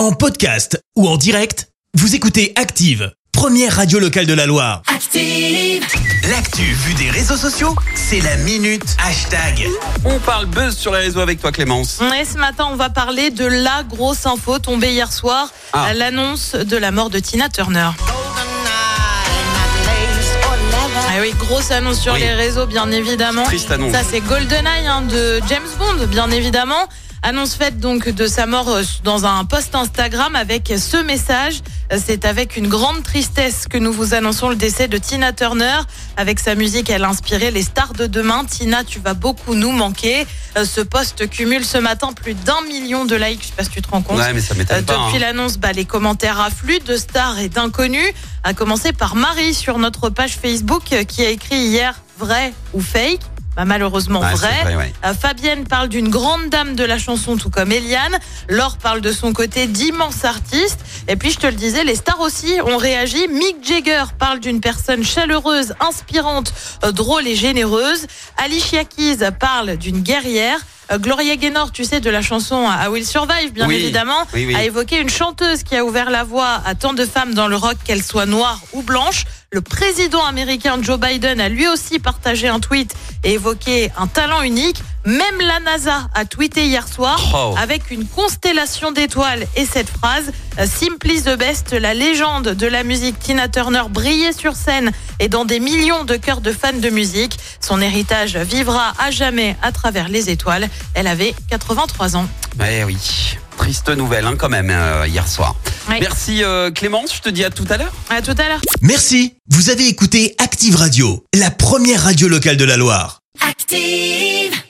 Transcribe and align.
En 0.00 0.12
podcast 0.12 0.82
ou 0.96 1.06
en 1.06 1.18
direct, 1.18 1.68
vous 1.92 2.14
écoutez 2.14 2.54
Active, 2.56 3.12
première 3.32 3.76
radio 3.76 3.98
locale 3.98 4.24
de 4.24 4.32
la 4.32 4.46
Loire. 4.46 4.80
Active. 4.86 5.84
L'actu 6.30 6.62
vue 6.62 6.94
des 6.94 7.10
réseaux 7.10 7.36
sociaux, 7.36 7.76
c'est 7.94 8.20
la 8.22 8.38
minute 8.38 8.96
hashtag. 9.06 9.68
On 10.06 10.18
parle 10.18 10.46
buzz 10.46 10.74
sur 10.74 10.94
les 10.94 11.00
réseaux 11.00 11.20
avec 11.20 11.38
toi 11.38 11.52
Clémence. 11.52 12.00
Et 12.18 12.24
ce 12.24 12.38
matin, 12.38 12.68
on 12.72 12.76
va 12.76 12.88
parler 12.88 13.28
de 13.28 13.44
la 13.44 13.82
grosse 13.82 14.24
info 14.24 14.58
tombée 14.58 14.90
hier 14.92 15.12
soir, 15.12 15.50
Ah. 15.74 15.84
à 15.88 15.92
l'annonce 15.92 16.54
de 16.54 16.78
la 16.78 16.92
mort 16.92 17.10
de 17.10 17.18
Tina 17.18 17.50
Turner. 17.50 17.90
Ah 21.12 21.20
oui, 21.20 21.34
grosse 21.38 21.70
annonce 21.72 22.00
sur 22.00 22.14
Oui. 22.14 22.20
les 22.20 22.32
réseaux, 22.32 22.64
bien 22.64 22.90
évidemment. 22.90 23.42
Triste 23.44 23.70
annonce. 23.70 23.92
Ça, 23.92 24.00
c'est 24.10 24.20
GoldenEye 24.22 24.86
hein, 24.86 25.02
de 25.02 25.42
James 25.46 25.68
Bond, 25.78 26.06
bien 26.06 26.30
évidemment. 26.30 26.88
Annonce 27.22 27.54
faite 27.54 27.78
donc 27.78 28.08
de 28.08 28.26
sa 28.26 28.46
mort 28.46 28.70
euh, 28.70 28.82
dans 29.04 29.26
un 29.26 29.44
post 29.44 29.74
Instagram 29.74 30.34
avec 30.36 30.72
ce 30.78 30.96
message. 30.96 31.60
Euh, 31.92 31.98
C'est 32.02 32.24
avec 32.24 32.56
une 32.56 32.66
grande 32.66 33.02
tristesse 33.02 33.66
que 33.68 33.76
nous 33.76 33.92
vous 33.92 34.14
annonçons 34.14 34.48
le 34.48 34.56
décès 34.56 34.88
de 34.88 34.96
Tina 34.96 35.34
Turner. 35.34 35.80
Avec 36.16 36.40
sa 36.40 36.54
musique, 36.54 36.88
elle 36.88 37.04
a 37.04 37.08
inspiré 37.08 37.50
les 37.50 37.62
stars 37.62 37.92
de 37.92 38.06
demain. 38.06 38.46
Tina, 38.46 38.84
tu 38.84 39.00
vas 39.00 39.12
beaucoup 39.12 39.54
nous 39.54 39.70
manquer. 39.70 40.26
Euh, 40.56 40.64
Ce 40.64 40.80
post 40.80 41.28
cumule 41.28 41.64
ce 41.64 41.76
matin 41.76 42.12
plus 42.14 42.32
d'un 42.32 42.62
million 42.68 43.04
de 43.04 43.16
likes. 43.16 43.42
Je 43.42 43.46
sais 43.48 43.52
pas 43.54 43.64
si 43.64 43.70
tu 43.70 43.82
te 43.82 43.90
rends 43.90 44.00
compte. 44.00 44.16
Ouais 44.18 44.32
mais 44.32 44.40
ça 44.40 44.54
Euh, 44.54 44.58
m'étonne 44.58 44.84
pas. 44.84 44.94
Depuis 45.04 45.16
hein. 45.16 45.20
l'annonce, 45.20 45.58
bah, 45.58 45.72
les 45.72 45.84
commentaires 45.84 46.40
affluent 46.40 46.80
de 46.80 46.96
stars 46.96 47.38
et 47.38 47.50
d'inconnus, 47.50 48.12
à 48.44 48.54
commencer 48.54 48.94
par 48.94 49.14
Marie 49.14 49.52
sur 49.52 49.78
notre 49.78 50.08
page 50.08 50.38
Facebook 50.40 50.84
euh, 50.94 51.04
qui 51.04 51.22
a 51.22 51.28
écrit 51.28 51.56
hier 51.58 52.00
vrai 52.18 52.54
ou 52.72 52.80
fake. 52.80 53.20
Bah, 53.56 53.64
malheureusement 53.64 54.20
vrai. 54.20 54.34
vrai, 54.62 54.76
ouais. 54.76 54.92
Euh, 55.04 55.12
Fabienne 55.12 55.64
parle 55.66 55.88
d'une 55.88 56.08
grande 56.08 56.48
dame 56.50 56.76
de 56.76 56.84
la 56.84 56.98
chanson, 56.98 57.36
tout 57.36 57.50
comme 57.50 57.72
Eliane. 57.72 58.16
Laure 58.48 58.76
parle 58.78 59.00
de 59.00 59.10
son 59.12 59.32
côté 59.32 59.66
d'immenses 59.66 60.24
artistes. 60.24 60.78
Et 61.08 61.16
puis, 61.16 61.30
je 61.32 61.38
te 61.38 61.46
le 61.48 61.54
disais, 61.54 61.82
les 61.82 61.96
stars 61.96 62.20
aussi 62.20 62.58
ont 62.64 62.76
réagi. 62.76 63.26
Mick 63.28 63.56
Jagger 63.66 64.04
parle 64.18 64.38
d'une 64.40 64.60
personne 64.60 65.02
chaleureuse, 65.04 65.74
inspirante, 65.80 66.52
euh, 66.84 66.92
drôle 66.92 67.26
et 67.26 67.34
généreuse. 67.34 68.06
Alicia 68.36 68.84
Keys 68.84 69.18
parle 69.38 69.76
d'une 69.76 70.00
guerrière. 70.00 70.60
Euh, 70.92 70.98
Gloria 70.98 71.36
Gaynor, 71.36 71.70
tu 71.72 71.84
sais, 71.84 72.00
de 72.00 72.10
la 72.10 72.22
chanson 72.22 72.66
I 72.68 72.88
Will 72.88 73.06
Survive, 73.06 73.52
bien 73.52 73.66
Oui. 73.68 73.76
évidemment, 73.76 74.26
Oui, 74.34 74.46
oui. 74.46 74.54
a 74.56 74.64
évoqué 74.64 74.98
une 75.00 75.10
chanteuse 75.10 75.62
qui 75.64 75.76
a 75.76 75.84
ouvert 75.84 76.10
la 76.10 76.24
voie 76.24 76.60
à 76.64 76.74
tant 76.74 76.94
de 76.94 77.04
femmes 77.04 77.34
dans 77.34 77.46
le 77.48 77.56
rock, 77.56 77.76
qu'elles 77.84 78.02
soient 78.02 78.26
noires 78.26 78.60
ou 78.72 78.82
blanches. 78.82 79.24
Le 79.52 79.60
président 79.60 80.24
américain 80.24 80.78
Joe 80.80 80.98
Biden 80.98 81.40
a 81.40 81.48
lui 81.48 81.66
aussi 81.68 81.98
partagé 81.98 82.46
un 82.48 82.60
tweet 82.60 82.94
et 83.24 83.32
évoqué 83.34 83.90
un 83.96 84.06
talent 84.06 84.42
unique. 84.42 84.82
Même 85.06 85.40
la 85.40 85.60
NASA 85.60 86.08
a 86.14 86.24
tweeté 86.26 86.66
hier 86.66 86.86
soir 86.86 87.18
Oh. 87.34 87.54
avec 87.58 87.90
une 87.90 88.06
constellation 88.06 88.92
d'étoiles 88.92 89.46
et 89.56 89.64
cette 89.64 89.88
phrase 89.88 90.30
euh, 90.58 90.66
Simply 90.66 91.22
the 91.22 91.38
best, 91.38 91.72
la 91.72 91.94
légende 91.94 92.48
de 92.48 92.66
la 92.66 92.82
musique 92.82 93.18
Tina 93.18 93.48
Turner 93.48 93.82
brillait 93.88 94.32
sur 94.32 94.54
scène 94.56 94.92
et 95.18 95.28
dans 95.28 95.44
des 95.46 95.58
millions 95.60 96.04
de 96.04 96.16
cœurs 96.16 96.42
de 96.42 96.52
fans 96.52 96.72
de 96.74 96.90
musique. 96.90 97.38
Son 97.60 97.80
héritage 97.80 98.36
vivra 98.36 98.92
à 98.98 99.10
jamais 99.10 99.56
à 99.62 99.72
travers 99.72 100.08
les 100.08 100.28
étoiles. 100.28 100.68
Elle 100.94 101.06
avait 101.06 101.34
83 101.48 102.16
ans. 102.16 102.28
Ouais 102.58 102.84
oui. 102.84 102.98
Triste 103.60 103.90
nouvelle 103.90 104.24
hein, 104.24 104.36
quand 104.38 104.48
même 104.48 104.70
euh, 104.70 105.06
hier 105.06 105.28
soir. 105.28 105.54
Oui. 105.90 105.96
Merci 106.00 106.42
euh, 106.42 106.70
Clémence, 106.70 107.14
je 107.14 107.20
te 107.20 107.28
dis 107.28 107.44
à 107.44 107.50
tout 107.50 107.66
à 107.68 107.76
l'heure. 107.76 107.92
À 108.08 108.22
tout 108.22 108.30
à 108.30 108.48
l'heure. 108.48 108.60
Merci, 108.80 109.34
vous 109.50 109.68
avez 109.68 109.86
écouté 109.86 110.34
Active 110.38 110.76
Radio, 110.76 111.26
la 111.34 111.50
première 111.50 112.04
radio 112.04 112.26
locale 112.26 112.56
de 112.56 112.64
la 112.64 112.78
Loire. 112.78 113.20
Active. 113.46 114.60